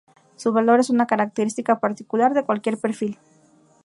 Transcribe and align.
Su 0.35 0.51
valor 0.51 0.79
es 0.79 0.89
una 0.89 1.05
característica 1.05 1.79
particular 1.79 2.33
de 2.33 2.43
cualquier 2.43 2.79
perfil. 2.79 3.19